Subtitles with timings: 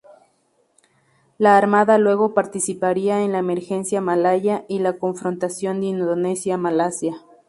[1.37, 7.23] La Armada luego participaría en la Emergencia Malaya, y la confrontación Indonesia-Malasia.